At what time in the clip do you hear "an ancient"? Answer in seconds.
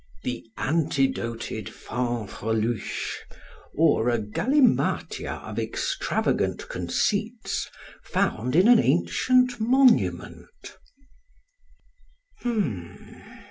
8.67-9.59